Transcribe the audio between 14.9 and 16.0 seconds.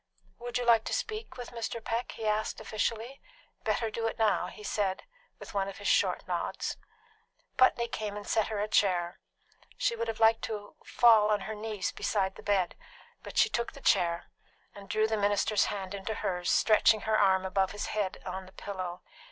the minister's hand